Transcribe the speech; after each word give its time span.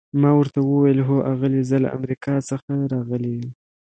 ما 0.21 0.31
ورته 0.39 0.59
وویل: 0.61 0.99
هو 1.07 1.17
آغلې، 1.31 1.61
زه 1.69 1.77
له 1.83 1.89
امریکا 1.97 2.33
څخه 2.49 2.71
راغلی 2.93 3.33
یم. 3.39 3.49